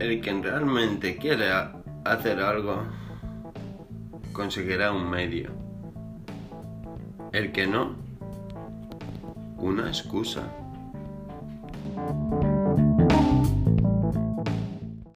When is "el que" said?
0.00-0.32, 7.32-7.66